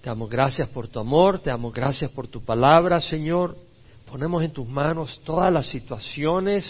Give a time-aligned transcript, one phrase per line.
[0.00, 3.56] Te damos gracias por tu amor, te damos gracias por tu palabra, Señor.
[4.06, 6.64] Ponemos en tus manos todas las situaciones,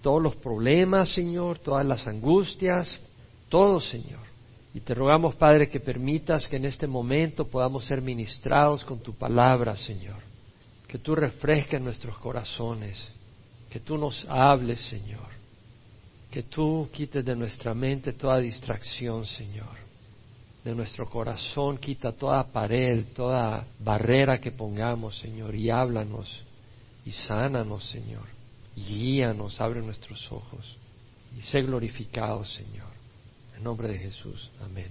[0.00, 2.98] todos los problemas, Señor, todas las angustias,
[3.50, 4.20] todo, Señor.
[4.72, 9.12] Y te rogamos, Padre, que permitas que en este momento podamos ser ministrados con tu
[9.12, 10.22] palabra, Señor.
[10.88, 13.12] Que tú refresques nuestros corazones,
[13.68, 15.28] que tú nos hables, Señor.
[16.30, 19.89] Que tú quites de nuestra mente toda distracción, Señor
[20.64, 26.42] de nuestro corazón, quita toda pared, toda barrera que pongamos, Señor, y háblanos
[27.04, 28.24] y sánanos, Señor.
[28.76, 30.76] guíanos, abre nuestros ojos
[31.36, 32.88] y sé glorificado, Señor.
[33.56, 34.50] En nombre de Jesús.
[34.64, 34.88] Amén.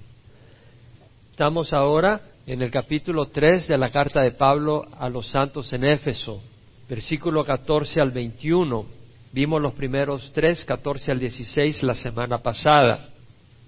[1.31, 5.85] Estamos ahora en el capítulo 3 de la carta de Pablo a los santos en
[5.85, 6.41] Éfeso,
[6.89, 8.85] versículo 14 al 21.
[9.31, 13.09] Vimos los primeros tres, 14 al 16, la semana pasada.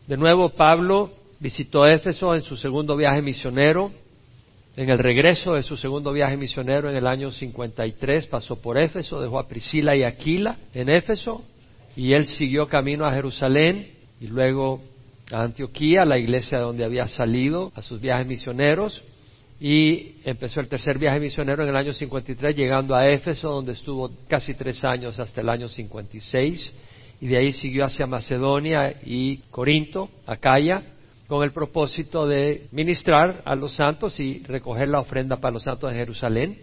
[0.08, 3.92] De nuevo, Pablo visitó Éfeso en su segundo viaje misionero.
[4.78, 9.20] En el regreso de su segundo viaje misionero en el año 53 pasó por Éfeso,
[9.20, 11.44] dejó a Priscila y Aquila en Éfeso
[11.98, 14.82] y él siguió camino a Jerusalén y luego
[15.32, 19.04] a Antioquía, la iglesia donde había salido a sus viajes misioneros
[19.60, 24.12] y empezó el tercer viaje misionero en el año 53 llegando a Éfeso donde estuvo
[24.30, 26.74] casi tres años hasta el año 56
[27.20, 30.84] y de ahí siguió hacia Macedonia y Corinto, Acaya
[31.32, 35.90] con el propósito de ministrar a los santos y recoger la ofrenda para los santos
[35.90, 36.58] de Jerusalén.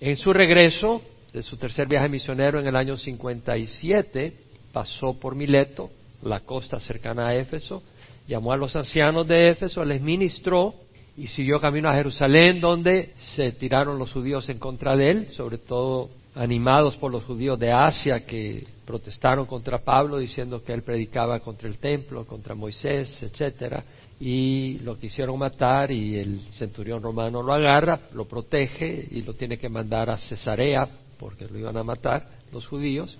[0.00, 1.00] En su regreso
[1.32, 4.32] de su tercer viaje misionero en el año 57,
[4.72, 5.90] pasó por Mileto,
[6.22, 7.84] la costa cercana a Éfeso,
[8.26, 10.74] llamó a los ancianos de Éfeso, les ministró
[11.16, 15.58] y siguió camino a Jerusalén, donde se tiraron los judíos en contra de él, sobre
[15.58, 21.40] todo animados por los judíos de Asia que protestaron contra Pablo diciendo que él predicaba
[21.40, 23.84] contra el templo, contra Moisés, etcétera,
[24.18, 29.58] y lo quisieron matar y el centurión romano lo agarra, lo protege y lo tiene
[29.58, 30.88] que mandar a Cesarea
[31.18, 33.16] porque lo iban a matar los judíos.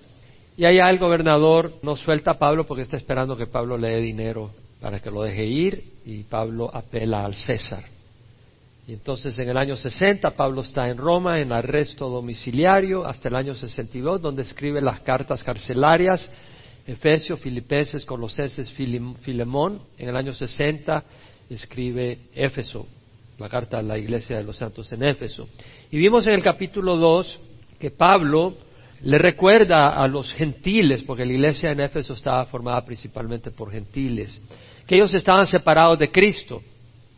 [0.55, 4.01] Y allá el gobernador no suelta a Pablo porque está esperando que Pablo le dé
[4.01, 7.85] dinero para que lo deje ir y Pablo apela al César.
[8.85, 13.35] Y entonces en el año 60 Pablo está en Roma en arresto domiciliario hasta el
[13.35, 16.29] año 62 donde escribe las cartas carcelarias,
[16.85, 19.81] Efesios, Filipenses, Colosenses, Filemón.
[19.97, 21.01] En el año 60
[21.49, 22.85] escribe Éfeso,
[23.39, 25.47] la carta a la iglesia de los santos en Éfeso.
[25.89, 27.39] Y vimos en el capítulo 2
[27.79, 28.57] que Pablo
[29.01, 34.41] le recuerda a los gentiles, porque la iglesia en Éfeso estaba formada principalmente por gentiles,
[34.85, 36.61] que ellos estaban separados de Cristo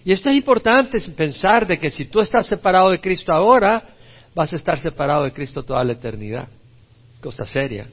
[0.06, 3.96] y esto es importante pensar de que si tú estás separado de Cristo ahora,
[4.36, 6.48] vas a estar separado de Cristo toda la eternidad.
[7.20, 7.88] Cosa seria.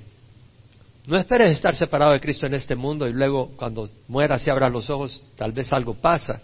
[1.06, 4.70] No esperes estar separado de Cristo en este mundo y luego cuando mueras y abras
[4.70, 6.42] los ojos, tal vez algo pasa.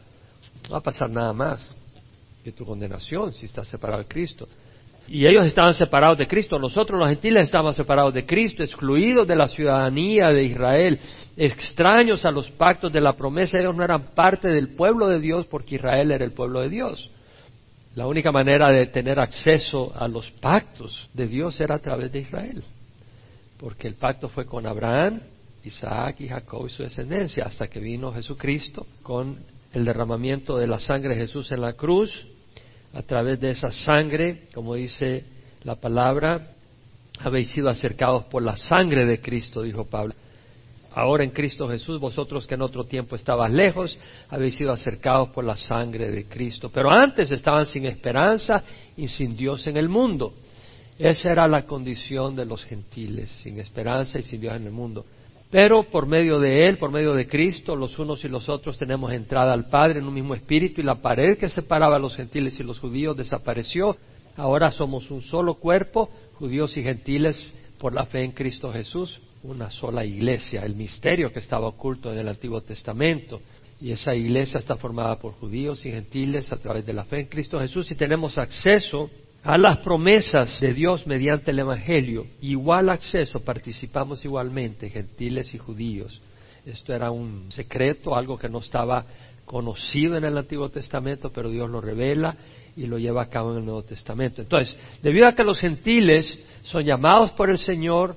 [0.65, 1.71] No va a pasar nada más
[2.43, 4.49] que tu condenación si estás separado de Cristo.
[5.09, 9.37] Y ellos estaban separados de Cristo, nosotros los gentiles estábamos separados de Cristo, excluidos de
[9.37, 11.01] la ciudadanía de Israel,
[11.35, 15.47] extraños a los pactos de la promesa, ellos no eran parte del pueblo de Dios
[15.47, 17.11] porque Israel era el pueblo de Dios.
[17.95, 22.21] La única manera de tener acceso a los pactos de Dios era a través de
[22.21, 22.63] Israel,
[23.59, 25.23] porque el pacto fue con Abraham,
[25.65, 29.39] Isaac y Jacob y su descendencia, hasta que vino Jesucristo con
[29.73, 32.27] el derramamiento de la sangre de Jesús en la cruz,
[32.93, 35.25] a través de esa sangre, como dice
[35.62, 36.53] la palabra,
[37.19, 40.15] habéis sido acercados por la sangre de Cristo, dijo Pablo.
[40.94, 43.99] Ahora en Cristo Jesús, vosotros que en otro tiempo estabas lejos,
[44.31, 46.71] habéis sido acercados por la sangre de Cristo.
[46.72, 48.65] Pero antes estaban sin esperanza
[48.97, 50.34] y sin Dios en el mundo.
[50.99, 55.05] Esa era la condición de los gentiles, sin esperanza y sin Dios en el mundo.
[55.51, 59.13] Pero por medio de Él, por medio de Cristo, los unos y los otros tenemos
[59.13, 62.61] entrada al Padre en un mismo espíritu y la pared que separaba a los gentiles
[62.61, 63.97] y los judíos desapareció.
[64.37, 69.71] Ahora somos un solo cuerpo, judíos y gentiles, por la fe en Cristo Jesús, una
[69.71, 73.41] sola iglesia, el misterio que estaba oculto en el Antiguo Testamento.
[73.81, 77.27] Y esa iglesia está formada por judíos y gentiles a través de la fe en
[77.29, 79.09] Cristo Jesús y tenemos acceso
[79.43, 86.20] a las promesas de Dios mediante el Evangelio, igual acceso, participamos igualmente, gentiles y judíos.
[86.67, 89.05] Esto era un secreto, algo que no estaba
[89.44, 92.37] conocido en el Antiguo Testamento, pero Dios lo revela
[92.76, 94.43] y lo lleva a cabo en el Nuevo Testamento.
[94.43, 98.17] Entonces, debido a que los gentiles son llamados por el Señor,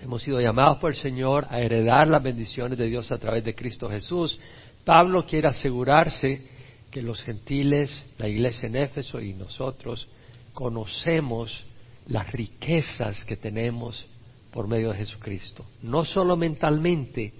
[0.00, 3.54] hemos sido llamados por el Señor a heredar las bendiciones de Dios a través de
[3.54, 4.38] Cristo Jesús,
[4.84, 6.46] Pablo quiere asegurarse
[6.90, 10.08] que los gentiles, la iglesia en Éfeso y nosotros,
[10.52, 11.64] conocemos
[12.06, 14.06] las riquezas que tenemos
[14.50, 15.64] por medio de Jesucristo.
[15.82, 17.32] No solo mentalmente,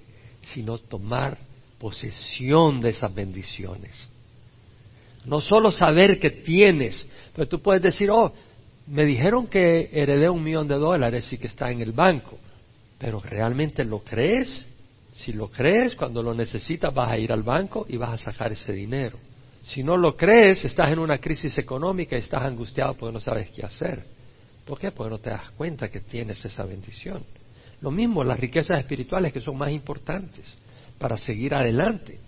[0.42, 1.38] sino tomar
[1.78, 4.08] posesión de esas bendiciones.
[5.24, 8.32] No solo saber que tienes, pero tú puedes decir, oh,
[8.86, 12.38] me dijeron que heredé un millón de dólares y que está en el banco,
[12.98, 14.64] pero ¿realmente lo crees?
[15.12, 18.52] Si lo crees, cuando lo necesitas vas a ir al banco y vas a sacar
[18.52, 19.18] ese dinero.
[19.62, 23.50] Si no lo crees, estás en una crisis económica y estás angustiado porque no sabes
[23.50, 24.04] qué hacer.
[24.64, 24.90] ¿Por qué?
[24.92, 27.24] Porque no te das cuenta que tienes esa bendición.
[27.80, 30.56] Lo mismo las riquezas espirituales que son más importantes
[30.98, 32.20] para seguir adelante.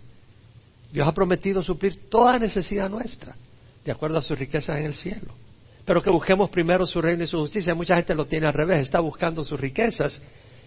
[0.93, 3.37] Dios ha prometido suplir toda necesidad nuestra,
[3.85, 5.35] de acuerdo a sus riquezas en el cielo.
[5.85, 7.75] Pero que busquemos primero su reino y su justicia.
[7.75, 10.21] Mucha gente lo tiene al revés, está buscando sus riquezas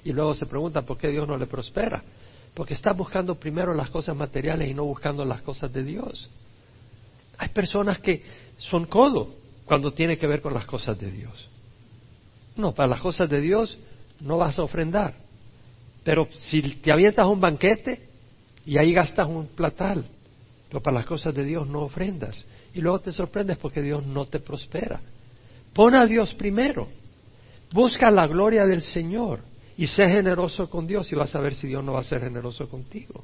[0.04, 2.04] y luego se pregunta por qué Dios no le prospera.
[2.54, 6.30] Porque está buscando primero las cosas materiales y no buscando las cosas de Dios.
[7.38, 8.24] Hay personas que
[8.58, 9.36] son codo
[9.66, 11.50] cuando tiene que ver con las cosas de Dios.
[12.56, 13.78] No, para las cosas de Dios
[14.20, 15.16] no vas a ofrendar.
[16.04, 18.08] Pero si te avientas un banquete
[18.66, 20.06] y ahí gastas un platal,
[20.70, 22.44] pero para las cosas de Dios no ofrendas.
[22.74, 25.02] Y luego te sorprendes porque Dios no te prospera.
[25.74, 26.88] Pon a Dios primero.
[27.72, 29.40] Busca la gloria del Señor
[29.78, 32.22] y sé generoso con Dios y vas a ver si Dios no va a ser
[32.22, 33.24] generoso contigo.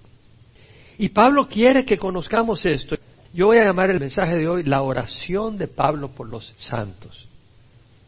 [0.98, 2.96] Y Pablo quiere que conozcamos esto.
[3.40, 7.26] Yo voy a llamar el mensaje de hoy la oración de Pablo por los santos.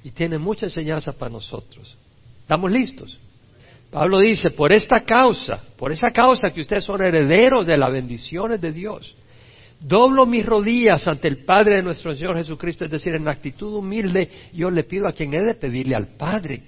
[0.04, 1.96] Y tiene mucha enseñanza para nosotros.
[2.42, 3.18] ¿Estamos listos?
[3.90, 8.60] Pablo dice, por esta causa, por esa causa que ustedes son herederos de las bendiciones
[8.60, 9.16] de Dios,
[9.80, 14.30] doblo mis rodillas ante el Padre de nuestro Señor Jesucristo, es decir, en actitud humilde,
[14.52, 16.62] yo le pido a quien he de pedirle al Padre,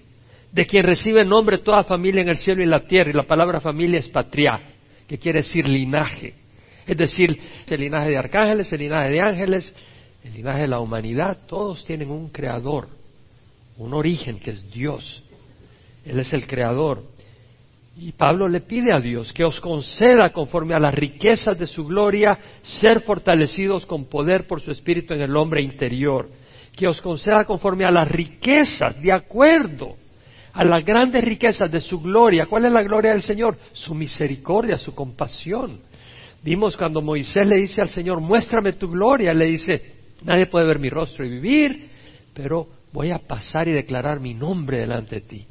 [0.53, 3.23] de quien recibe nombre toda familia en el cielo y en la tierra, y la
[3.23, 4.57] palabra familia es patria,
[5.05, 6.42] que quiere decir linaje
[6.85, 9.75] es decir, el linaje de arcángeles, el linaje de ángeles,
[10.23, 12.89] el linaje de la humanidad, todos tienen un creador,
[13.77, 15.23] un origen que es Dios.
[16.05, 17.03] Él es el creador.
[17.95, 21.85] Y Pablo le pide a Dios que os conceda, conforme a las riquezas de su
[21.85, 26.29] gloria, ser fortalecidos con poder por su espíritu en el hombre interior.
[26.75, 29.95] Que os conceda conforme a las riquezas, de acuerdo
[30.53, 32.47] a las grandes riquezas de su gloria.
[32.47, 33.57] ¿Cuál es la gloria del Señor?
[33.71, 35.79] Su misericordia, su compasión
[36.43, 39.81] Vimos cuando Moisés le dice al Señor, muéstrame tu gloria, le dice,
[40.23, 41.89] nadie puede ver mi rostro y vivir,
[42.33, 45.45] pero voy a pasar y declarar mi nombre delante de ti.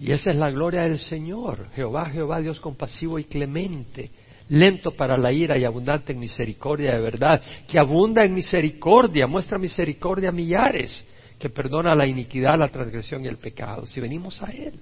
[0.00, 4.10] Y esa es la gloria del Señor, Jehová, Jehová, Dios compasivo y clemente,
[4.48, 9.58] lento para la ira y abundante en misericordia de verdad, que abunda en misericordia, muestra
[9.58, 11.04] misericordia a millares,
[11.38, 14.80] que perdona la iniquidad, la transgresión y el pecado, si venimos a Él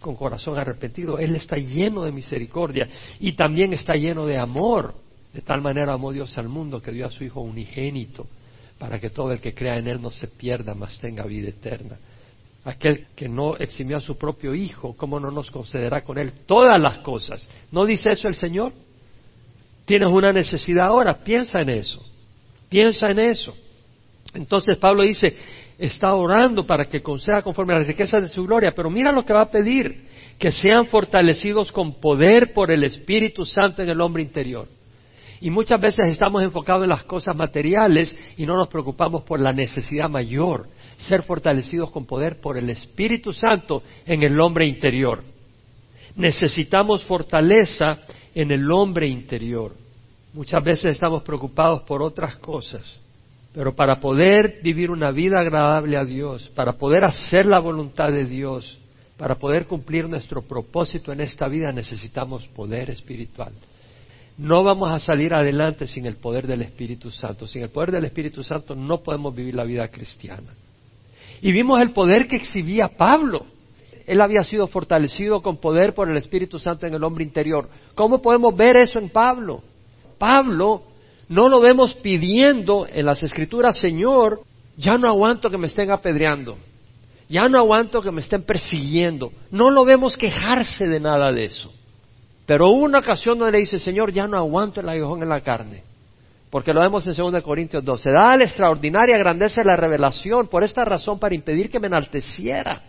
[0.00, 1.18] con corazón arrepentido.
[1.18, 2.88] Él está lleno de misericordia
[3.20, 4.94] y también está lleno de amor.
[5.32, 8.26] De tal manera amó Dios al mundo que dio a su Hijo unigénito
[8.78, 11.98] para que todo el que crea en Él no se pierda, mas tenga vida eterna.
[12.64, 16.80] Aquel que no eximió a su propio Hijo, ¿cómo no nos concederá con Él todas
[16.80, 17.48] las cosas?
[17.72, 18.72] ¿No dice eso el Señor?
[19.84, 22.02] Tienes una necesidad ahora, piensa en eso,
[22.68, 23.54] piensa en eso.
[24.34, 25.34] Entonces Pablo dice,
[25.78, 29.24] está orando para que conceda conforme a las riquezas de su gloria, pero mira lo
[29.24, 34.00] que va a pedir, que sean fortalecidos con poder por el Espíritu Santo en el
[34.00, 34.66] hombre interior.
[35.40, 39.52] Y muchas veces estamos enfocados en las cosas materiales y no nos preocupamos por la
[39.52, 45.22] necesidad mayor, ser fortalecidos con poder por el Espíritu Santo en el hombre interior.
[46.16, 48.00] Necesitamos fortaleza
[48.34, 49.76] en el hombre interior.
[50.32, 53.00] Muchas veces estamos preocupados por otras cosas
[53.58, 58.24] pero para poder vivir una vida agradable a Dios, para poder hacer la voluntad de
[58.24, 58.78] Dios,
[59.16, 63.50] para poder cumplir nuestro propósito en esta vida necesitamos poder espiritual.
[64.36, 67.48] No vamos a salir adelante sin el poder del Espíritu Santo.
[67.48, 70.54] Sin el poder del Espíritu Santo no podemos vivir la vida cristiana.
[71.42, 73.44] Y vimos el poder que exhibía Pablo.
[74.06, 77.68] Él había sido fortalecido con poder por el Espíritu Santo en el hombre interior.
[77.96, 79.64] ¿Cómo podemos ver eso en Pablo?
[80.16, 80.84] Pablo
[81.28, 84.42] no lo vemos pidiendo en las escrituras, Señor,
[84.76, 86.56] ya no aguanto que me estén apedreando,
[87.28, 89.32] ya no aguanto que me estén persiguiendo.
[89.50, 91.70] No lo vemos quejarse de nada de eso.
[92.46, 95.42] Pero hubo una ocasión donde le dice, Señor, ya no aguanto el aguijón en la
[95.42, 95.82] carne.
[96.48, 98.10] Porque lo vemos en 2 Corintios 12.
[98.10, 102.80] Da la extraordinaria grandeza de la revelación por esta razón para impedir que me enalteciera.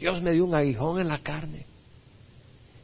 [0.00, 1.64] Dios me dio un aguijón en la carne.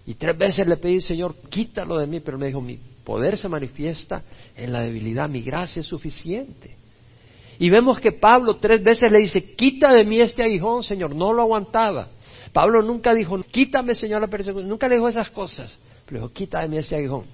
[0.06, 3.48] Y tres veces le pedí, Señor, quítalo de mí, pero me dijo, mi poder se
[3.48, 4.24] manifiesta
[4.56, 6.76] en la debilidad, mi gracia es suficiente.
[7.60, 11.32] Y vemos que Pablo tres veces le dice, quita de mí este aguijón, Señor, no
[11.32, 12.08] lo aguantaba.
[12.52, 16.60] Pablo nunca dijo, quítame, Señor, la persecución, nunca le dijo esas cosas, pero dijo, quita
[16.60, 17.26] de mí este aguijón.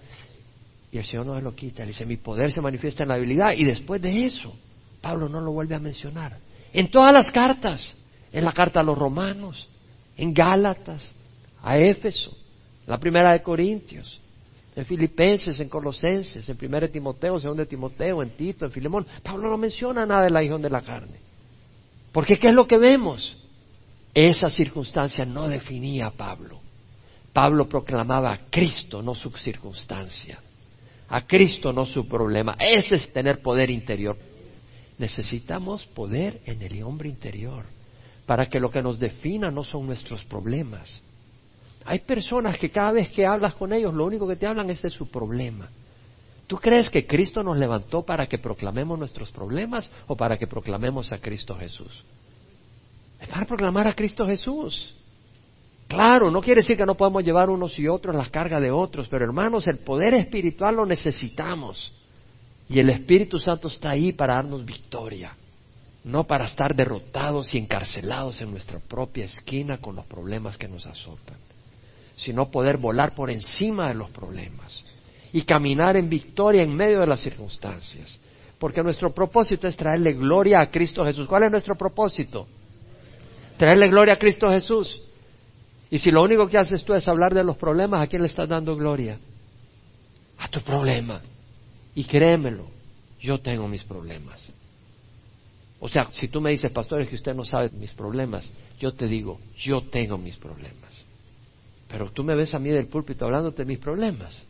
[0.92, 3.52] Y el Señor no lo quita, le dice, mi poder se manifiesta en la debilidad.
[3.56, 4.54] Y después de eso,
[5.00, 6.36] Pablo no lo vuelve a mencionar.
[6.74, 7.96] En todas las cartas,
[8.30, 9.68] en la carta a los romanos,
[10.18, 11.14] en Gálatas,
[11.62, 12.36] a Éfeso,
[12.86, 14.20] la primera de Corintios,
[14.74, 19.06] En Filipenses, en Colosenses, en 1 Timoteo, 2 Timoteo, en Tito, en Filemón.
[19.22, 21.20] Pablo no menciona nada de la de la carne.
[22.10, 23.36] Porque ¿qué es lo que vemos?
[24.14, 26.60] Esa circunstancia no definía a Pablo.
[27.32, 30.38] Pablo proclamaba a Cristo, no su circunstancia.
[31.08, 32.56] A Cristo, no su problema.
[32.58, 34.16] Ese es tener poder interior.
[34.98, 37.64] Necesitamos poder en el hombre interior
[38.26, 41.02] para que lo que nos defina no son nuestros problemas.
[41.84, 44.82] Hay personas que cada vez que hablas con ellos, lo único que te hablan es
[44.82, 45.68] de su problema.
[46.46, 51.12] ¿Tú crees que Cristo nos levantó para que proclamemos nuestros problemas o para que proclamemos
[51.12, 52.04] a Cristo Jesús?
[53.20, 54.94] Es para proclamar a Cristo Jesús.
[55.88, 59.08] Claro, no quiere decir que no podemos llevar unos y otros las cargas de otros,
[59.08, 61.92] pero hermanos, el poder espiritual lo necesitamos.
[62.68, 65.36] Y el Espíritu Santo está ahí para darnos victoria,
[66.04, 70.86] no para estar derrotados y encarcelados en nuestra propia esquina con los problemas que nos
[70.86, 71.36] azotan,
[72.16, 74.84] sino poder volar por encima de los problemas
[75.32, 78.18] y caminar en victoria en medio de las circunstancias.
[78.58, 81.26] Porque nuestro propósito es traerle gloria a Cristo Jesús.
[81.26, 82.46] ¿Cuál es nuestro propósito?
[83.56, 85.00] Traerle gloria a Cristo Jesús.
[85.90, 88.28] Y si lo único que haces tú es hablar de los problemas, ¿a quién le
[88.28, 89.18] estás dando gloria?
[90.38, 91.20] A tu problema.
[91.94, 92.66] Y créemelo,
[93.20, 94.52] yo tengo mis problemas.
[95.80, 98.92] O sea, si tú me dices, pastor, es que usted no sabe mis problemas, yo
[98.92, 100.91] te digo, yo tengo mis problemas.
[101.92, 104.42] Pero tú me ves a mí del púlpito hablándote de mis problemas.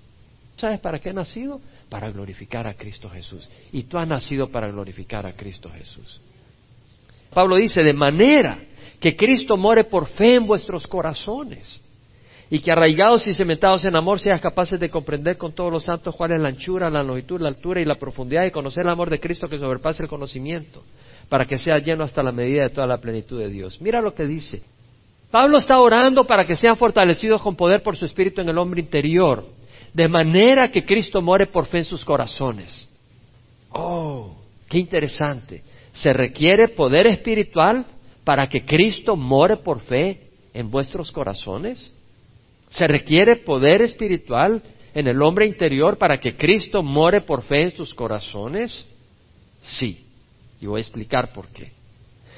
[0.57, 1.61] ¿Sabes para qué he nacido?
[1.89, 3.51] Para glorificar a Cristo Jesús.
[3.73, 6.21] Y tú has nacido para glorificar a Cristo Jesús.
[7.35, 8.59] Pablo dice, de manera
[9.01, 11.81] que Cristo more por fe en vuestros corazones
[12.49, 16.15] y que arraigados y cementados en amor seas capaces de comprender con todos los santos
[16.15, 19.11] cuál es la anchura, la longitud, la altura y la profundidad y conocer el amor
[19.11, 20.85] de Cristo que sobrepasa el conocimiento,
[21.29, 23.81] para que sea lleno hasta la medida de toda la plenitud de Dios.
[23.81, 24.63] Mira lo que dice.
[25.33, 28.83] Pablo está orando para que sean fortalecidos con poder por su espíritu en el hombre
[28.83, 29.47] interior,
[29.95, 32.87] de manera que Cristo more por fe en sus corazones.
[33.71, 34.37] Oh,
[34.69, 35.63] qué interesante.
[35.95, 37.87] Se requiere poder espiritual
[38.25, 40.21] para que Cristo more por fe
[40.53, 41.91] en vuestros corazones.
[42.69, 44.63] ¿Se requiere poder espiritual
[44.93, 48.87] en el hombre interior para que Cristo more por fe en sus corazones?
[49.63, 50.05] Sí,
[50.61, 51.73] y voy a explicar por qué.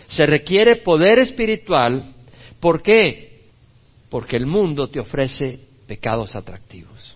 [0.07, 2.15] Se requiere poder espiritual,
[2.65, 3.51] ¿por qué?
[4.09, 7.15] Porque el mundo te ofrece pecados atractivos.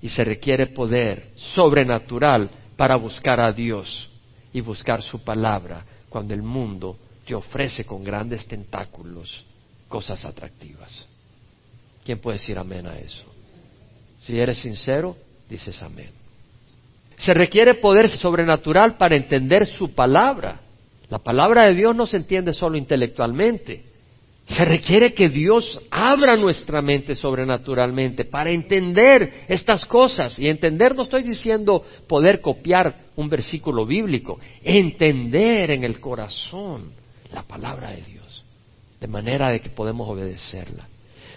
[0.00, 4.08] Y se requiere poder sobrenatural para buscar a Dios
[4.54, 9.44] y buscar su palabra cuando el mundo te ofrece con grandes tentáculos
[9.86, 11.06] cosas atractivas.
[12.02, 13.26] ¿Quién puede decir amén a eso?
[14.18, 15.14] Si eres sincero,
[15.46, 16.12] dices amén.
[17.18, 20.62] Se requiere poder sobrenatural para entender su palabra.
[21.10, 23.92] La palabra de Dios no se entiende solo intelectualmente.
[24.46, 30.38] Se requiere que Dios abra nuestra mente sobrenaturalmente para entender estas cosas.
[30.38, 36.92] Y entender no estoy diciendo poder copiar un versículo bíblico, entender en el corazón
[37.32, 38.44] la palabra de Dios,
[39.00, 40.88] de manera de que podemos obedecerla.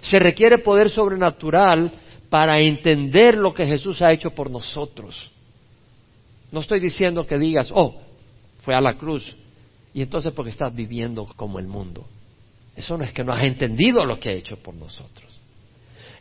[0.01, 1.93] Se requiere poder sobrenatural
[2.29, 5.31] para entender lo que Jesús ha hecho por nosotros.
[6.51, 7.95] No estoy diciendo que digas, oh,
[8.61, 9.35] fue a la cruz,
[9.93, 12.05] y entonces porque estás viviendo como el mundo.
[12.77, 15.41] Eso no es que no has entendido lo que ha hecho por nosotros.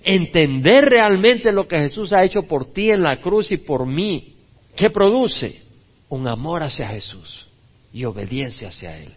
[0.03, 4.37] Entender realmente lo que Jesús ha hecho por ti en la cruz y por mí,
[4.75, 5.63] ¿qué produce?
[6.09, 7.47] Un amor hacia Jesús
[7.93, 9.13] y obediencia hacia Él.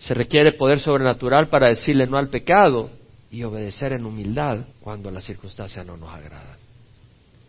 [0.00, 2.90] Se requiere poder sobrenatural para decirle no al pecado
[3.30, 6.58] y obedecer en humildad cuando las circunstancias no nos agradan.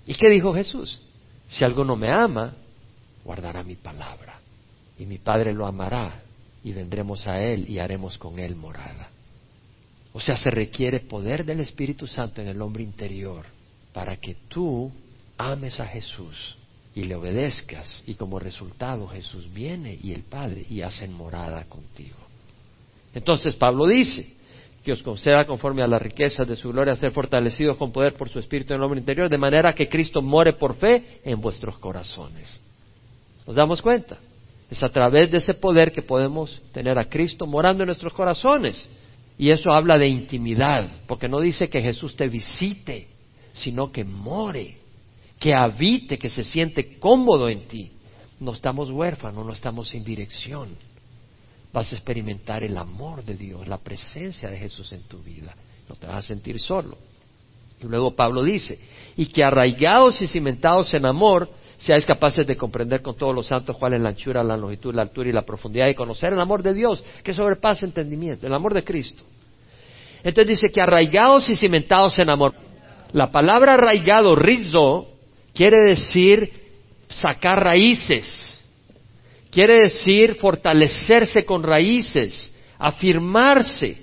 [0.07, 1.01] ¿Y qué dijo Jesús?
[1.47, 2.53] Si alguno me ama,
[3.25, 4.39] guardará mi palabra
[4.97, 6.22] y mi Padre lo amará
[6.63, 9.09] y vendremos a Él y haremos con Él morada.
[10.13, 13.45] O sea, se requiere poder del Espíritu Santo en el hombre interior
[13.91, 14.91] para que tú
[15.37, 16.57] ames a Jesús
[16.95, 22.17] y le obedezcas y como resultado Jesús viene y el Padre y hacen morada contigo.
[23.13, 24.35] Entonces Pablo dice,
[24.83, 28.29] que os conceda conforme a las riquezas de su gloria ser fortalecidos con poder por
[28.29, 31.77] su espíritu en el hombre interior, de manera que Cristo more por fe en vuestros
[31.77, 32.59] corazones.
[33.47, 34.19] ¿Nos damos cuenta?
[34.73, 38.89] Es a través de ese poder que podemos tener a Cristo morando en nuestros corazones.
[39.37, 43.07] Y eso habla de intimidad, porque no dice que Jesús te visite,
[43.53, 44.77] sino que more,
[45.39, 47.91] que habite, que se siente cómodo en ti.
[48.39, 50.69] No estamos huérfanos, no estamos sin dirección
[51.73, 55.55] vas a experimentar el amor de Dios, la presencia de Jesús en tu vida.
[55.89, 56.97] No te vas a sentir solo.
[57.81, 58.79] Y luego Pablo dice,
[59.17, 61.49] y que arraigados y cimentados en amor,
[61.83, 65.01] seáis capaces de comprender con todos los santos cuál es la anchura, la longitud, la
[65.01, 68.73] altura y la profundidad y conocer el amor de Dios, que sobrepasa entendimiento, el amor
[68.73, 69.23] de Cristo.
[70.23, 72.53] Entonces dice que arraigados y cimentados en amor.
[73.11, 75.09] La palabra arraigado, rizo,
[75.53, 76.53] quiere decir
[77.09, 78.49] sacar raíces,
[79.51, 82.49] quiere decir fortalecerse con raíces,
[82.79, 83.97] afirmarse,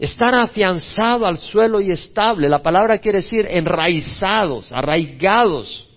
[0.00, 2.48] estar afianzado al suelo y estable.
[2.48, 5.93] La palabra quiere decir enraizados, arraigados.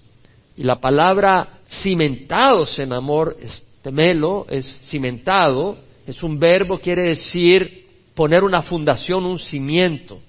[0.58, 3.38] Y la palabra cimentados en amor,
[3.84, 7.86] temelo, es cimentado, es un verbo, quiere decir
[8.16, 10.20] poner una fundación, un cimiento,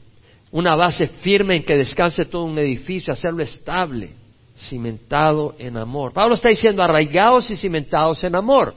[0.51, 4.11] una base firme en que descanse todo un edificio, hacerlo estable,
[4.55, 6.13] cimentado en amor.
[6.13, 8.75] Pablo está diciendo arraigados y cimentados en amor.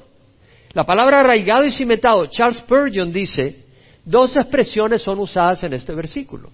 [0.72, 3.65] La palabra arraigado y cimentado, Charles Spurgeon dice,
[4.05, 6.50] dos expresiones son usadas en este versículo.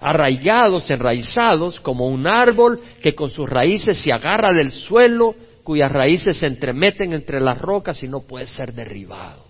[0.00, 6.36] Arraigados, enraizados, como un árbol que con sus raíces se agarra del suelo, cuyas raíces
[6.36, 9.44] se entremeten entre las rocas y no puede ser derribado.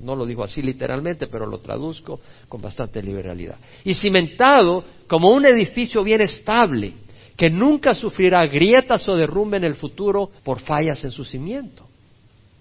[0.00, 3.56] No lo digo así literalmente, pero lo traduzco con bastante liberalidad.
[3.84, 6.94] Y cimentado como un edificio bien estable,
[7.36, 11.86] que nunca sufrirá grietas o derrumbe en el futuro por fallas en su cimiento.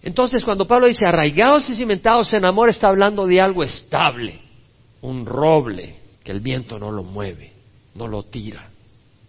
[0.01, 4.39] Entonces, cuando Pablo dice arraigados y cimentados en amor, está hablando de algo estable,
[5.01, 7.53] un roble que el viento no lo mueve,
[7.95, 8.69] no lo tira,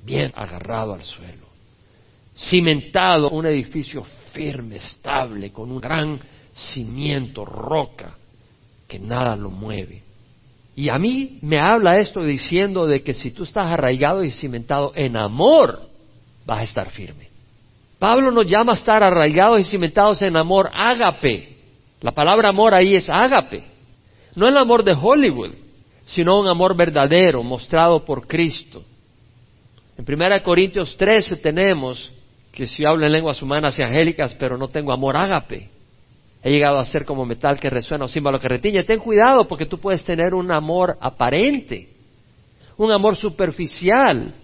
[0.04, 1.46] bien agarrado al suelo.
[2.36, 6.20] Cimentado, un edificio firme, estable, con un gran
[6.54, 8.16] cimiento, roca,
[8.86, 10.02] que nada lo mueve.
[10.76, 14.92] Y a mí me habla esto diciendo de que si tú estás arraigado y cimentado
[14.94, 15.80] en amor,
[16.46, 17.28] vas a estar firme.
[17.98, 21.56] Pablo nos llama a estar arraigados y cimentados en amor ágape.
[22.00, 23.62] La palabra amor ahí es ágape.
[24.34, 25.50] No el amor de Hollywood,
[26.10, 28.82] sino un amor verdadero mostrado por Cristo.
[29.96, 32.12] En 1 Corintios 13 tenemos
[32.50, 35.70] que si hablo en lenguas humanas y angélicas, pero no tengo amor ágape.
[36.42, 38.82] He llegado a ser como metal que resuena o símbolo que retiñe.
[38.82, 41.90] Ten cuidado porque tú puedes tener un amor aparente,
[42.76, 44.34] un amor superficial,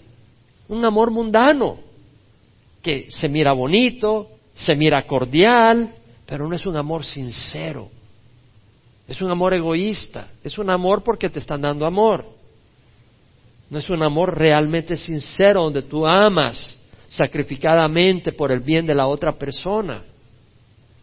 [0.69, 1.79] un amor mundano
[2.81, 5.97] que se mira bonito, se mira cordial,
[6.27, 7.91] pero no es un amor sincero.
[9.09, 12.25] Es un amor egoísta, es un amor porque te están dando amor.
[13.71, 16.77] No es un amor realmente sincero donde tú amas
[17.09, 20.03] sacrificadamente por el bien de la otra persona,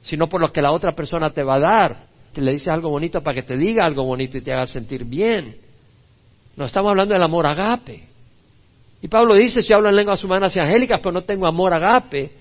[0.01, 2.07] sino por lo que la otra persona te va a dar.
[2.33, 5.05] Que le dices algo bonito para que te diga algo bonito y te haga sentir
[5.05, 5.55] bien.
[6.55, 8.07] No estamos hablando del amor agape.
[9.01, 12.31] Y Pablo dice, si hablo en lenguas humanas y angélicas, pero no tengo amor agape,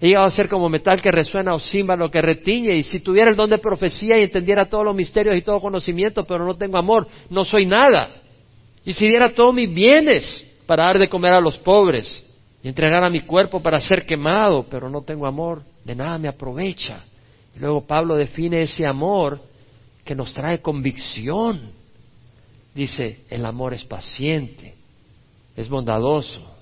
[0.00, 2.74] he llegado a ser como metal que resuena o címbalo que retiñe.
[2.76, 6.24] Y si tuviera el don de profecía y entendiera todos los misterios y todo conocimiento,
[6.24, 8.10] pero no tengo amor, no soy nada.
[8.84, 12.22] Y si diera todos mis bienes para dar de comer a los pobres
[12.62, 16.28] y entregar a mi cuerpo para ser quemado, pero no tengo amor, de nada me
[16.28, 17.04] aprovecha.
[17.58, 19.40] Luego Pablo define ese amor
[20.04, 21.72] que nos trae convicción.
[22.74, 24.74] Dice, el amor es paciente,
[25.56, 26.55] es bondadoso.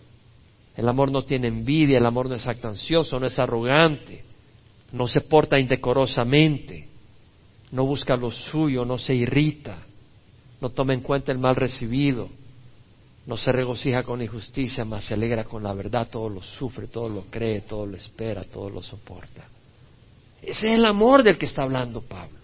[0.76, 4.24] El amor no tiene envidia, el amor no es actancioso, no es arrogante,
[4.92, 6.88] no se porta indecorosamente,
[7.70, 9.78] no busca lo suyo, no se irrita,
[10.60, 12.28] no toma en cuenta el mal recibido,
[13.26, 17.08] no se regocija con injusticia, mas se alegra con la verdad, todo lo sufre, todo
[17.08, 19.48] lo cree, todo lo espera, todo lo soporta.
[20.42, 22.38] Ese es el amor del que está hablando Pablo.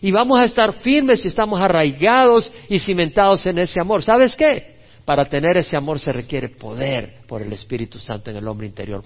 [0.00, 4.02] Y vamos a estar firmes si estamos arraigados y cimentados en ese amor.
[4.02, 4.77] ¿Sabes qué?
[5.08, 9.02] Para tener ese amor se requiere poder por el Espíritu Santo en el hombre interior.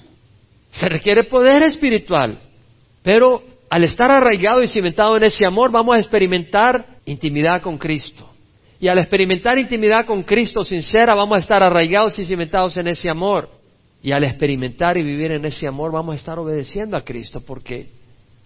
[0.73, 2.41] Se requiere poder espiritual.
[3.05, 8.29] Pero al estar arraigado y cimentado en ese amor, vamos a experimentar intimidad con Cristo.
[8.81, 13.09] Y al experimentar intimidad con Cristo sincera, vamos a estar arraigados y cimentados en ese
[13.09, 13.49] amor.
[14.03, 17.91] Y al experimentar y vivir en ese amor, vamos a estar obedeciendo a Cristo, porque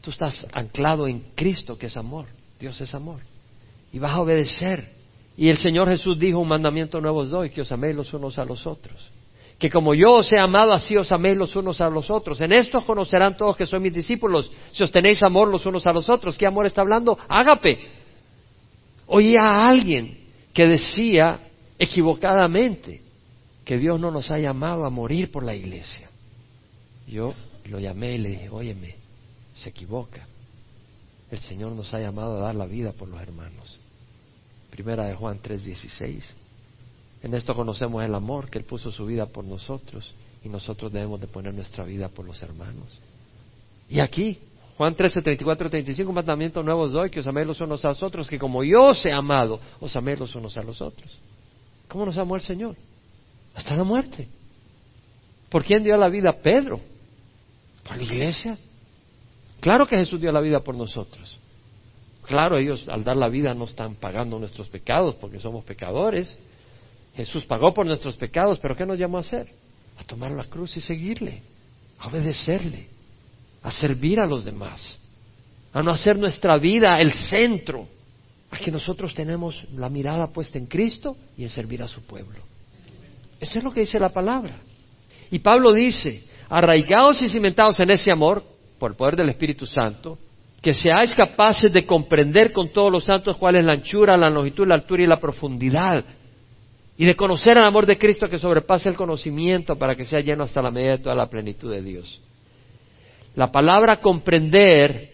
[0.02, 2.26] tú estás anclado en Cristo, que es amor.
[2.60, 3.20] Dios es amor.
[3.94, 4.95] Y vas a obedecer.
[5.37, 8.38] Y el Señor Jesús dijo, un mandamiento nuevo os doy, que os améis los unos
[8.38, 9.11] a los otros.
[9.59, 12.40] Que como yo os he amado, así os améis los unos a los otros.
[12.40, 15.92] En esto conocerán todos que sois mis discípulos, si os tenéis amor los unos a
[15.92, 16.37] los otros.
[16.37, 17.18] ¿Qué amor está hablando?
[17.29, 17.79] Ágape.
[19.07, 20.18] Oía a alguien
[20.53, 21.40] que decía
[21.79, 23.03] equivocadamente
[23.64, 26.09] que Dios no nos ha llamado a morir por la iglesia.
[27.07, 27.35] Yo
[27.66, 28.94] lo llamé y le dije, óyeme,
[29.55, 30.27] se equivoca.
[31.31, 33.79] El Señor nos ha llamado a dar la vida por los hermanos.
[34.70, 36.22] Primera de Juan 3:16.
[37.22, 41.20] En esto conocemos el amor que Él puso su vida por nosotros y nosotros debemos
[41.20, 42.98] de poner nuestra vida por los hermanos.
[43.88, 44.38] Y aquí,
[44.76, 47.88] Juan 13, 34, 35, un mandamiento nuevo os doy, que os améis los unos a
[47.88, 51.11] los otros, que como yo os he amado, os améis los unos a los otros.
[51.88, 52.76] ¿Cómo nos amó el Señor?
[53.55, 54.29] Hasta la muerte.
[55.48, 56.81] ¿Por quién dio la vida Pedro?
[57.87, 58.59] ¿Por la iglesia?
[59.61, 61.38] Claro que Jesús dio la vida por nosotros.
[62.26, 66.36] Claro, ellos al dar la vida no están pagando nuestros pecados porque somos pecadores.
[67.14, 69.48] Jesús pagó por nuestros pecados, pero ¿qué nos llamó a hacer?
[69.98, 71.42] A tomar la cruz y seguirle,
[71.98, 72.88] a obedecerle,
[73.62, 74.98] a servir a los demás,
[75.72, 77.88] a no hacer nuestra vida el centro,
[78.50, 82.40] a que nosotros tenemos la mirada puesta en Cristo y en servir a su pueblo.
[83.38, 84.56] Esto es lo que dice la palabra.
[85.30, 88.44] Y Pablo dice, arraigados y cimentados en ese amor,
[88.78, 90.18] por el poder del Espíritu Santo,
[90.66, 94.66] que seáis capaces de comprender con todos los santos cuál es la anchura, la longitud,
[94.66, 96.05] la altura y la profundidad,
[96.98, 100.42] y de conocer el amor de Cristo que sobrepasa el conocimiento para que sea lleno
[100.42, 102.20] hasta la medida de toda la plenitud de Dios.
[103.37, 105.12] La palabra comprender,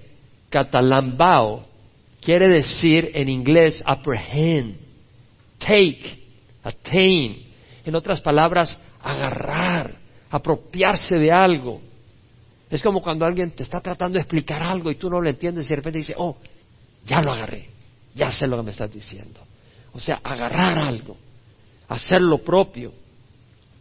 [0.49, 1.67] catalambao,
[2.23, 4.77] quiere decir en inglés apprehend,
[5.59, 6.19] take,
[6.63, 7.43] attain.
[7.85, 9.97] En otras palabras, agarrar,
[10.31, 11.83] apropiarse de algo.
[12.73, 15.67] Es como cuando alguien te está tratando de explicar algo y tú no lo entiendes
[15.67, 16.39] y de repente dice, oh,
[17.05, 17.69] ya lo agarré,
[18.15, 19.41] ya sé lo que me estás diciendo.
[19.93, 21.19] O sea, agarrar algo,
[21.87, 22.95] hacer lo propio.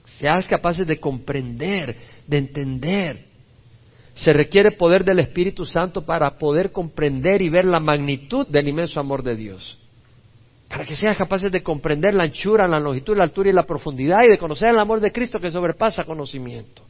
[0.03, 1.95] Seas capaces de comprender,
[2.27, 3.25] de entender.
[4.13, 8.99] Se requiere poder del Espíritu Santo para poder comprender y ver la magnitud del inmenso
[8.99, 9.77] amor de Dios.
[10.67, 14.23] Para que seas capaces de comprender la anchura, la longitud, la altura y la profundidad
[14.25, 16.83] y de conocer el amor de Cristo que sobrepasa conocimiento.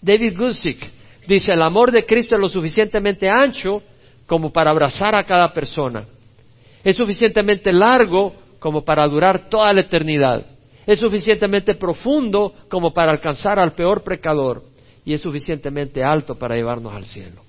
[0.00, 3.82] David Gusick dice, el amor de Cristo es lo suficientemente ancho
[4.26, 6.04] como para abrazar a cada persona.
[6.82, 10.46] Es suficientemente largo como para durar toda la eternidad.
[10.86, 14.62] Es suficientemente profundo como para alcanzar al peor pecador
[15.04, 17.42] y es suficientemente alto para llevarnos al cielo.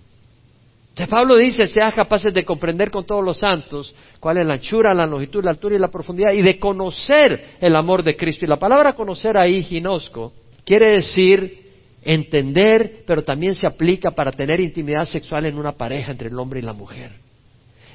[0.90, 4.96] Entonces Pablo dice, seas capaces de comprender con todos los santos cuál es la anchura,
[4.96, 8.46] la longitud, la altura y la profundidad y de conocer el amor de Cristo.
[8.46, 10.34] Y la palabra conocer ahí, ginosco,
[10.66, 11.67] quiere decir
[12.08, 16.62] entender, pero también se aplica para tener intimidad sexual en una pareja entre el hombre
[16.62, 17.12] y la mujer.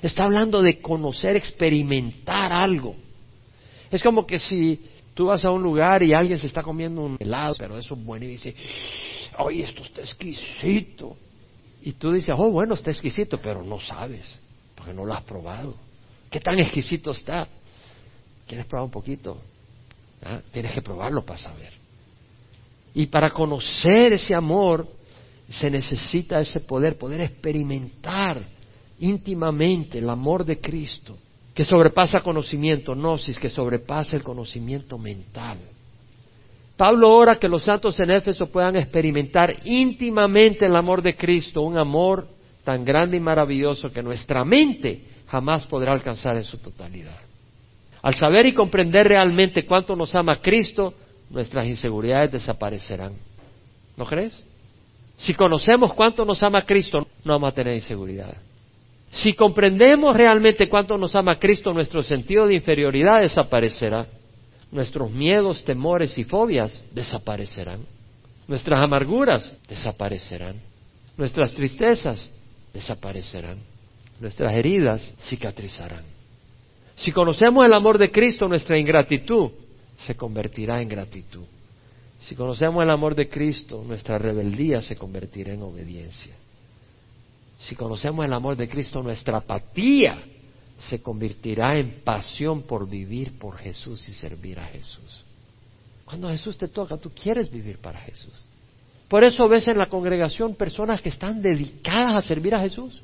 [0.02, 2.94] Está hablando de conocer, experimentar algo.
[3.90, 7.16] Es como que si tú vas a un lugar y alguien se está comiendo un
[7.18, 8.54] helado, pero eso es bueno y dice,
[9.38, 11.16] oye, esto está exquisito.
[11.80, 14.38] Y tú dices, oh, bueno, está exquisito, pero no sabes,
[14.74, 15.74] porque no lo has probado.
[16.30, 17.48] ¿Qué tan exquisito está?
[18.46, 19.40] ¿Quieres probar un poquito?
[20.22, 20.42] ¿Ah?
[20.52, 21.81] Tienes que probarlo para saber.
[22.94, 24.86] Y para conocer ese amor
[25.48, 28.42] se necesita ese poder, poder experimentar
[28.98, 31.16] íntimamente el amor de Cristo,
[31.54, 35.58] que sobrepasa conocimiento, gnosis, que sobrepasa el conocimiento mental.
[36.76, 41.78] Pablo ora que los santos en Éfeso puedan experimentar íntimamente el amor de Cristo, un
[41.78, 42.28] amor
[42.64, 47.20] tan grande y maravilloso que nuestra mente jamás podrá alcanzar en su totalidad.
[48.02, 50.94] Al saber y comprender realmente cuánto nos ama Cristo,
[51.32, 53.14] nuestras inseguridades desaparecerán.
[53.96, 54.40] ¿No crees?
[55.16, 58.36] Si conocemos cuánto nos ama Cristo, no vamos a tener inseguridad.
[59.10, 64.06] Si comprendemos realmente cuánto nos ama Cristo, nuestro sentido de inferioridad desaparecerá
[64.70, 67.80] nuestros miedos, temores y fobias desaparecerán.
[68.48, 70.56] Nuestras amarguras desaparecerán.
[71.16, 72.30] Nuestras tristezas
[72.72, 73.58] desaparecerán.
[74.18, 76.04] Nuestras heridas cicatrizarán.
[76.94, 79.50] Si conocemos el amor de Cristo, nuestra ingratitud
[80.06, 81.44] se convertirá en gratitud.
[82.20, 86.34] Si conocemos el amor de Cristo, nuestra rebeldía se convertirá en obediencia.
[87.58, 90.22] Si conocemos el amor de Cristo, nuestra apatía
[90.78, 95.24] se convertirá en pasión por vivir por Jesús y servir a Jesús.
[96.04, 98.44] Cuando Jesús te toca, tú quieres vivir para Jesús.
[99.08, 103.00] Por eso ves en la congregación personas que están dedicadas a servir a Jesús.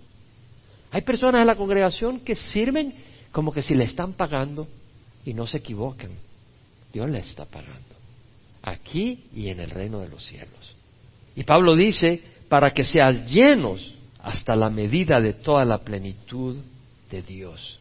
[0.91, 2.95] Hay personas en la congregación que sirven
[3.31, 4.67] como que si le están pagando
[5.25, 6.28] y no se equivocan.
[6.93, 7.83] Dios le está pagando.
[8.63, 10.77] Aquí y en el reino de los cielos.
[11.37, 16.57] Y Pablo dice, para que seas llenos hasta la medida de toda la plenitud
[17.11, 17.79] de Dios.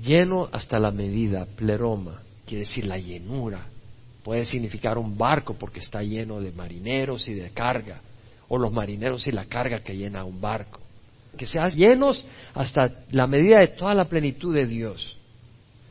[0.00, 3.66] Lleno hasta la medida, pleroma, quiere decir la llenura.
[4.22, 8.00] Puede significar un barco porque está lleno de marineros y de carga,
[8.48, 10.80] o los marineros y la carga que llena un barco.
[11.36, 12.24] Que seas llenos
[12.54, 15.16] hasta la medida de toda la plenitud de Dios.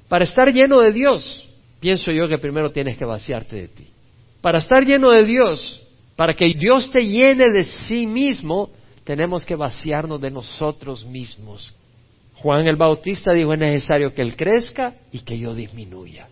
[0.07, 1.49] Para estar lleno de Dios,
[1.81, 3.87] pienso yo que primero tienes que vaciarte de ti.
[4.39, 5.81] Para estar lleno de Dios,
[6.15, 8.69] para que Dios te llene de sí mismo,
[9.03, 11.75] tenemos que vaciarnos de nosotros mismos.
[12.35, 16.29] Juan el Bautista dijo es necesario que Él crezca y que yo disminuya.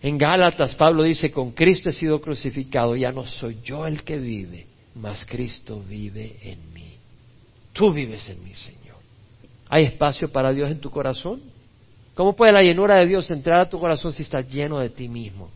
[0.00, 4.18] En Gálatas Pablo dice, con Cristo he sido crucificado, ya no soy yo el que
[4.18, 6.96] vive, mas Cristo vive en mí.
[7.72, 8.96] Tú vives en mí, Señor.
[9.68, 11.40] ¿Hay espacio para Dios en tu corazón?
[12.14, 15.08] ¿Cómo puede la llenura de Dios entrar a tu corazón si estás lleno de ti
[15.08, 15.48] mismo?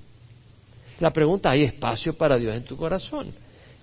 [1.00, 3.28] La pregunta, ¿hay espacio para Dios en tu corazón?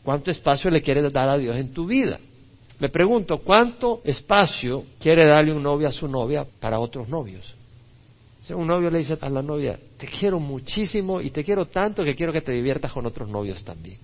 [0.03, 2.19] ¿Cuánto espacio le quieres dar a Dios en tu vida?
[2.79, 7.55] Me pregunto, ¿cuánto espacio quiere darle un novio a su novia para otros novios?
[8.49, 12.15] Un novio le dice a la novia, te quiero muchísimo y te quiero tanto que
[12.15, 13.99] quiero que te diviertas con otros novios también.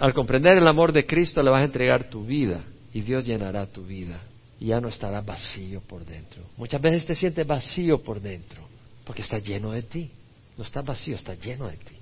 [0.00, 3.66] Al comprender el amor de Cristo le vas a entregar tu vida y Dios llenará
[3.66, 4.20] tu vida
[4.62, 6.44] y ya no estará vacío por dentro.
[6.56, 8.62] Muchas veces te sientes vacío por dentro
[9.04, 10.08] porque está lleno de ti.
[10.56, 11.96] No está vacío, está lleno de ti.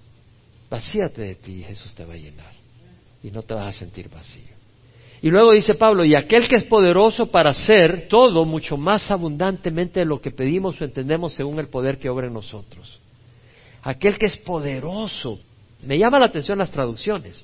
[0.69, 2.53] Vacíate de ti y Jesús te va a llenar
[3.23, 4.55] y no te vas a sentir vacío.
[5.23, 10.01] Y luego dice Pablo, y aquel que es poderoso para hacer todo mucho más abundantemente
[10.01, 13.01] de lo que pedimos o entendemos según el poder que obra en nosotros.
[13.83, 15.39] Aquel que es poderoso.
[15.83, 17.43] Me llama la atención las traducciones.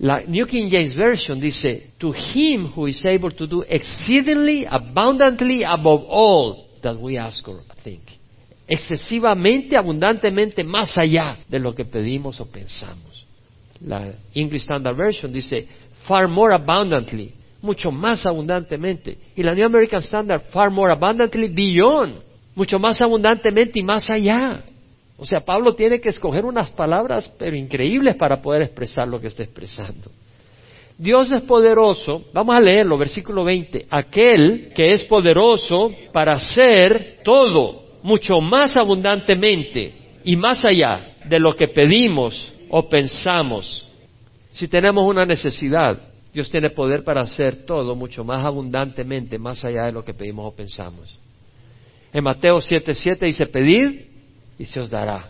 [0.00, 5.64] La New King James Version dice, to him who is able to do exceedingly abundantly
[5.64, 8.02] above all that we ask or think.
[8.68, 13.26] Excesivamente, abundantemente, más allá de lo que pedimos o pensamos.
[13.80, 15.66] La English Standard Version dice,
[16.06, 19.18] far more abundantly, mucho más abundantemente.
[19.34, 22.22] Y la New American Standard, far more abundantly beyond,
[22.54, 24.62] mucho más abundantemente y más allá.
[25.18, 29.26] O sea, Pablo tiene que escoger unas palabras, pero increíbles para poder expresar lo que
[29.26, 30.10] está expresando.
[30.96, 37.98] Dios es poderoso, vamos a leerlo, versículo 20, aquel que es poderoso para hacer todo,
[38.02, 39.92] mucho más abundantemente
[40.24, 43.88] y más allá de lo que pedimos o pensamos
[44.58, 46.00] si tenemos una necesidad,
[46.32, 50.46] Dios tiene poder para hacer todo mucho más abundantemente, más allá de lo que pedimos
[50.46, 51.16] o pensamos.
[52.12, 54.07] En Mateo 7:7 dice, pedid
[54.58, 55.28] y se os dará.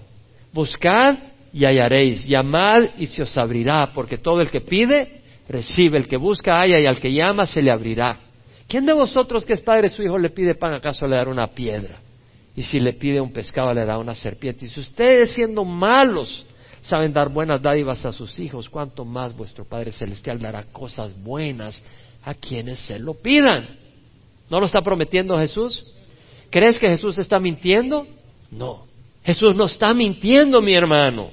[0.53, 1.17] Buscad
[1.53, 2.27] y hallaréis.
[2.27, 5.99] Llamad y se os abrirá, porque todo el que pide, recibe.
[5.99, 8.19] El que busca, halla y al que llama, se le abrirá.
[8.67, 11.49] ¿Quién de vosotros que es padre su hijo le pide pan, acaso le dará una
[11.49, 11.97] piedra?
[12.55, 14.67] Y si le pide un pescado, le dará una serpiente.
[14.67, 16.45] Y si ustedes siendo malos,
[16.81, 21.83] saben dar buenas dádivas a sus hijos, cuanto más vuestro Padre Celestial dará cosas buenas
[22.25, 23.67] a quienes se lo pidan.
[24.51, 25.85] ¿No lo está prometiendo Jesús?
[26.51, 28.07] ¿Crees que Jesús está mintiendo?
[28.51, 28.87] No.
[29.29, 31.31] Jesús no está mintiendo, mi hermano.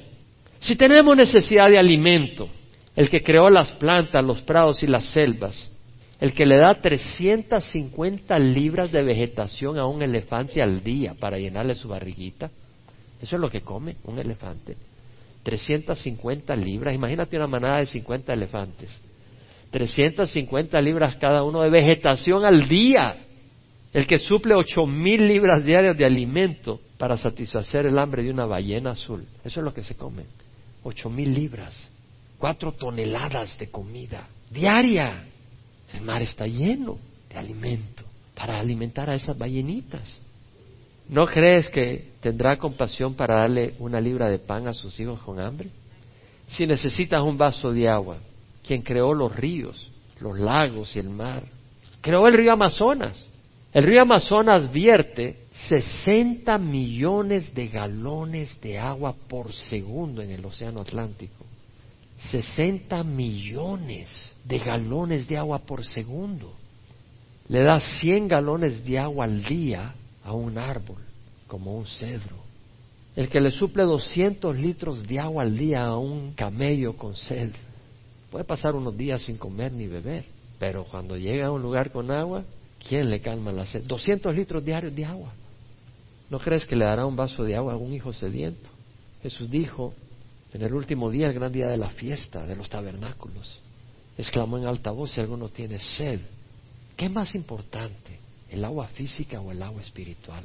[0.59, 2.49] Si tenemos necesidad de alimento,
[2.93, 5.71] el que creó las plantas, los prados y las selvas,
[6.19, 11.73] el que le da 350 libras de vegetación a un elefante al día para llenarle
[11.73, 12.51] su barriguita,
[13.21, 14.75] eso es lo que come un elefante.
[15.43, 16.93] 350 libras.
[16.95, 18.89] Imagínate una manada de 50 elefantes.
[19.71, 23.15] 350 libras cada uno de vegetación al día.
[23.93, 28.45] El que suple ocho mil libras diarias de alimento para satisfacer el hambre de una
[28.45, 29.25] ballena azul.
[29.43, 30.25] Eso es lo que se come.
[30.83, 31.89] Ocho mil libras.
[32.37, 35.25] Cuatro toneladas de comida diaria.
[35.93, 36.97] El mar está lleno
[37.29, 38.03] de alimento
[38.33, 40.19] para alimentar a esas ballenitas.
[41.07, 45.39] ¿No crees que tendrá compasión para darle una libra de pan a sus hijos con
[45.39, 45.69] hambre?
[46.47, 48.17] Si necesitas un vaso de agua,
[48.65, 51.43] quien creó los ríos, los lagos y el mar,
[52.01, 53.13] creó el río Amazonas.
[53.71, 60.81] El río Amazonas vierte 60 millones de galones de agua por segundo en el Océano
[60.81, 61.45] Atlántico.
[62.31, 64.09] 60 millones
[64.43, 66.53] de galones de agua por segundo.
[67.47, 71.01] Le da 100 galones de agua al día a un árbol
[71.47, 72.37] como un cedro.
[73.15, 77.51] El que le suple 200 litros de agua al día a un camello con sed
[78.29, 80.25] puede pasar unos días sin comer ni beber,
[80.59, 82.43] pero cuando llega a un lugar con agua,
[82.85, 83.83] ¿quién le calma la sed?
[83.83, 85.31] 200 litros diarios de agua.
[86.29, 88.69] ¿No crees que le dará un vaso de agua a un hijo sediento?
[89.21, 89.93] Jesús dijo
[90.53, 93.59] en el último día, el gran día de la fiesta, de los tabernáculos,
[94.17, 96.21] exclamó en alta voz si alguno tiene sed.
[96.95, 98.19] ¿Qué más importante?
[98.49, 100.43] ¿El agua física o el agua espiritual?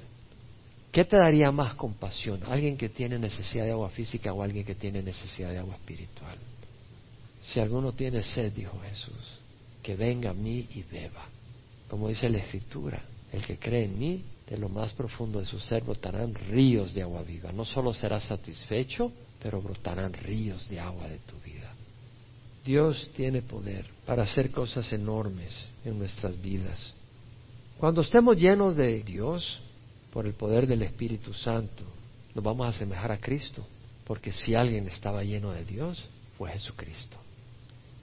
[0.91, 2.41] ¿Qué te daría más compasión?
[2.49, 6.37] ¿Alguien que tiene necesidad de agua física o alguien que tiene necesidad de agua espiritual?
[7.43, 9.39] Si alguno tiene sed, dijo Jesús,
[9.81, 11.25] que venga a mí y beba.
[11.89, 13.01] Como dice la Escritura,
[13.33, 17.03] el que cree en mí, de lo más profundo de su ser brotarán ríos de
[17.03, 17.53] agua viva.
[17.53, 21.73] No solo serás satisfecho, pero brotarán ríos de agua de tu vida.
[22.65, 25.53] Dios tiene poder para hacer cosas enormes
[25.85, 26.93] en nuestras vidas.
[27.79, 29.61] Cuando estemos llenos de Dios,
[30.13, 31.85] por el poder del Espíritu Santo,
[32.35, 33.65] nos vamos a asemejar a Cristo,
[34.05, 36.05] porque si alguien estaba lleno de Dios,
[36.37, 37.17] fue Jesucristo.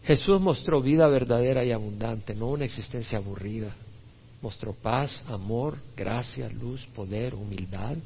[0.03, 3.75] Jesús mostró vida verdadera y abundante, no una existencia aburrida.
[4.41, 7.97] Mostró paz, amor, gracia, luz, poder, humildad,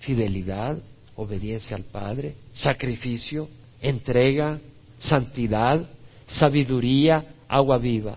[0.00, 0.78] fidelidad,
[1.16, 3.48] obediencia al Padre, sacrificio,
[3.80, 4.60] entrega,
[4.98, 5.88] santidad,
[6.26, 8.16] sabiduría, agua viva.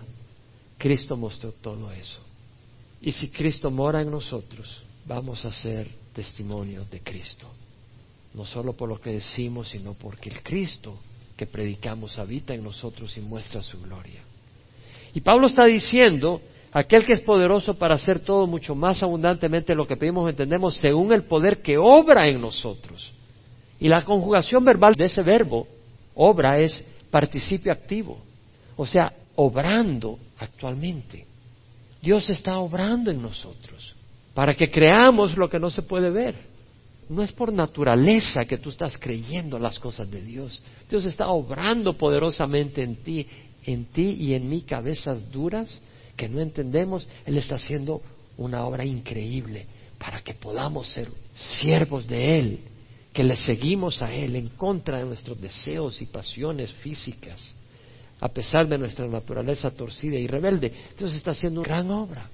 [0.78, 2.20] Cristo mostró todo eso.
[3.00, 7.46] Y si Cristo mora en nosotros, vamos a ser testimonios de Cristo.
[8.32, 10.98] No solo por lo que decimos, sino porque el Cristo
[11.36, 14.22] que predicamos habita en nosotros y muestra su gloria.
[15.12, 16.40] Y Pablo está diciendo,
[16.74, 21.12] Aquel que es poderoso para hacer todo mucho más abundantemente lo que pedimos entendemos según
[21.12, 23.12] el poder que obra en nosotros.
[23.78, 25.68] Y la conjugación verbal de ese verbo,
[26.16, 28.18] obra, es participio activo.
[28.74, 31.24] O sea, obrando actualmente.
[32.02, 33.94] Dios está obrando en nosotros
[34.34, 36.34] para que creamos lo que no se puede ver.
[37.08, 40.60] No es por naturaleza que tú estás creyendo las cosas de Dios.
[40.90, 43.28] Dios está obrando poderosamente en ti,
[43.64, 45.80] en ti y en mí cabezas duras
[46.16, 47.06] que no entendemos.
[47.26, 48.02] Él está haciendo
[48.36, 49.66] una obra increíble
[49.98, 52.60] para que podamos ser siervos de Él,
[53.12, 57.54] que le seguimos a Él en contra de nuestros deseos y pasiones físicas,
[58.20, 60.72] a pesar de nuestra naturaleza torcida y rebelde.
[60.98, 62.28] Dios está haciendo una gran obra,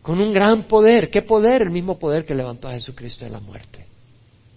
[0.00, 1.10] con un gran poder.
[1.10, 1.62] ¿Qué poder?
[1.62, 3.86] El mismo poder que levantó a Jesucristo de la muerte.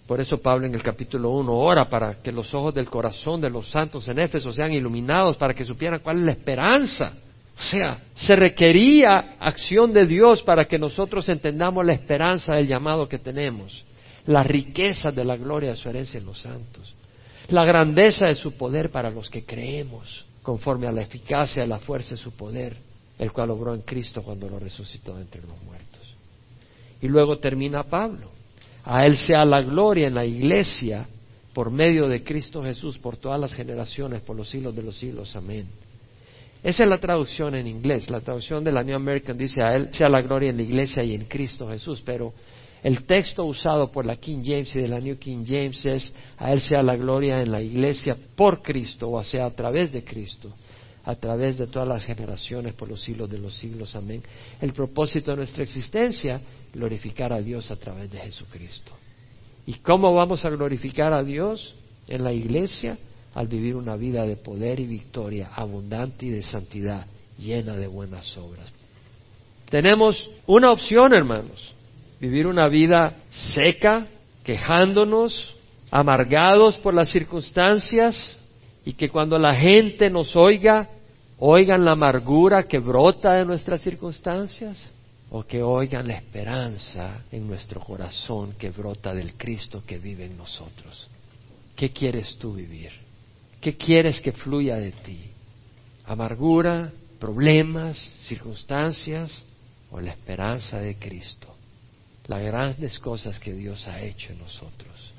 [0.06, 3.50] Por eso Pablo en el capítulo 1 ora para que los ojos del corazón de
[3.50, 7.12] los santos en Éfeso sean iluminados, para que supieran cuál es la esperanza.
[7.58, 13.08] O sea, se requería acción de Dios para que nosotros entendamos la esperanza del llamado
[13.08, 13.84] que tenemos,
[14.26, 16.94] la riqueza de la gloria de su herencia en los santos,
[17.48, 21.78] la grandeza de su poder para los que creemos, conforme a la eficacia de la
[21.78, 22.76] fuerza de su poder,
[23.18, 26.14] el cual obró en Cristo cuando lo resucitó entre los muertos.
[27.00, 28.36] Y luego termina Pablo
[28.86, 31.08] a Él sea la gloria en la iglesia
[31.52, 35.34] por medio de Cristo Jesús por todas las generaciones, por los siglos de los siglos.
[35.34, 35.66] Amén.
[36.66, 38.10] Esa es la traducción en inglés.
[38.10, 41.04] La traducción de la New American dice a Él sea la gloria en la iglesia
[41.04, 42.02] y en Cristo Jesús.
[42.04, 42.34] Pero
[42.82, 46.52] el texto usado por la King James y de la New King James es a
[46.52, 50.52] Él sea la gloria en la iglesia por Cristo, o sea, a través de Cristo
[51.04, 53.94] a través de todas las generaciones por los siglos de los siglos.
[53.94, 54.24] Amén.
[54.60, 56.40] El propósito de nuestra existencia,
[56.72, 58.90] glorificar a Dios a través de Jesucristo.
[59.66, 61.76] ¿Y cómo vamos a glorificar a Dios
[62.08, 62.98] en la iglesia?
[63.36, 67.06] Al vivir una vida de poder y victoria, abundante y de santidad,
[67.38, 68.72] llena de buenas obras.
[69.68, 71.74] Tenemos una opción, hermanos,
[72.18, 74.06] vivir una vida seca,
[74.42, 75.54] quejándonos,
[75.90, 78.38] amargados por las circunstancias,
[78.86, 80.88] y que cuando la gente nos oiga
[81.38, 84.78] oigan la amargura que brota de nuestras circunstancias
[85.28, 90.38] o que oigan la esperanza en nuestro corazón que brota del Cristo que vive en
[90.38, 91.08] nosotros.
[91.74, 93.05] ¿Qué quieres tú vivir?
[93.66, 95.18] ¿Qué quieres que fluya de ti?
[96.04, 99.42] ¿Amargura, problemas, circunstancias
[99.90, 101.52] o la esperanza de Cristo?
[102.28, 105.12] Las grandes cosas que Dios ha hecho en nosotros.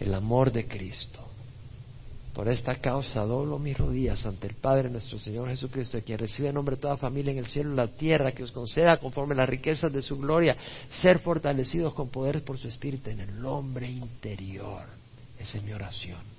[0.00, 1.20] El amor de Cristo
[2.32, 6.48] por esta causa doblo mis rodillas ante el Padre nuestro Señor Jesucristo, de quien recibe
[6.48, 9.34] en nombre de toda familia en el cielo y la tierra, que os conceda conforme
[9.34, 10.56] las riquezas de su gloria,
[10.88, 14.86] ser fortalecidos con poder por su Espíritu en el hombre interior.
[15.38, 16.33] Esa es mi oración.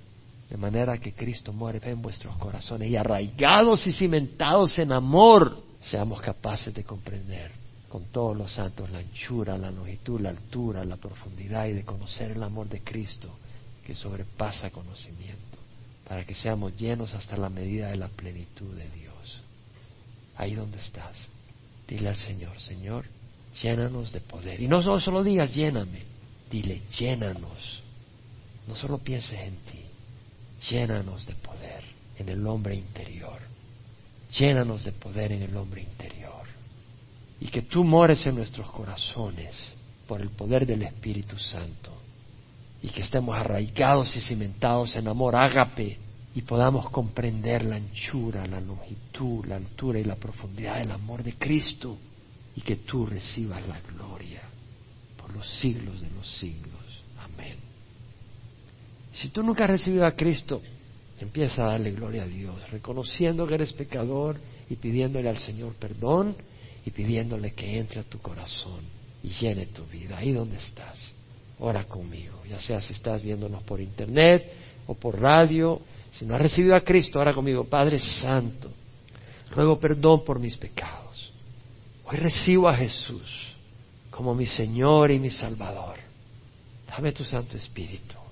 [0.48, 6.20] De manera que Cristo muere en vuestros corazones y arraigados y cimentados en amor, seamos
[6.20, 7.50] capaces de comprender
[7.88, 12.32] con todos los santos la anchura, la longitud, la altura, la profundidad y de conocer
[12.32, 13.38] el amor de Cristo
[13.84, 15.58] que sobrepasa conocimiento
[16.08, 19.42] para que seamos llenos hasta la medida de la plenitud de Dios.
[20.36, 21.16] Ahí donde estás,
[21.88, 23.06] dile al Señor, Señor,
[23.62, 24.60] llénanos de poder.
[24.60, 26.02] Y no solo, digas lléname,
[26.50, 27.82] dile llénanos.
[28.68, 29.85] No solo pienses en ti,
[30.70, 31.84] llénanos de poder
[32.18, 33.40] en el hombre interior.
[34.38, 36.46] Llénanos de poder en el hombre interior.
[37.40, 39.54] Y que tú mores en nuestros corazones
[40.06, 41.92] por el poder del Espíritu Santo
[42.82, 45.98] y que estemos arraigados y cimentados en amor ágape
[46.34, 51.34] y podamos comprender la anchura, la longitud, la altura y la profundidad del amor de
[51.34, 51.96] Cristo
[52.54, 54.42] y que tú recibas la gloria
[55.16, 57.02] por los siglos de los siglos.
[57.18, 57.56] Amén.
[59.16, 60.60] Si tú nunca has recibido a Cristo,
[61.18, 64.36] empieza a darle gloria a Dios, reconociendo que eres pecador
[64.68, 66.36] y pidiéndole al Señor perdón
[66.84, 68.80] y pidiéndole que entre a tu corazón
[69.22, 71.12] y llene tu vida, ahí donde estás
[71.60, 74.52] ora conmigo, ya sea si estás viéndonos por internet
[74.86, 78.70] o por radio, si no has recibido a Cristo, ora conmigo, Padre Santo,
[79.50, 81.32] ruego perdón por mis pecados.
[82.04, 83.54] Hoy recibo a Jesús
[84.10, 85.96] como mi Señor y mi Salvador.
[86.86, 88.25] Dame tu Santo Espíritu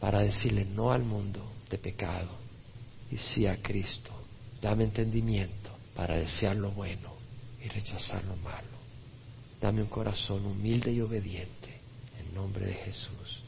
[0.00, 2.30] para decirle no al mundo de pecado
[3.10, 4.12] y sí a Cristo.
[4.60, 7.12] Dame entendimiento para desear lo bueno
[7.62, 8.80] y rechazar lo malo.
[9.60, 11.60] Dame un corazón humilde y obediente
[12.40, 13.42] nombre de Jesús.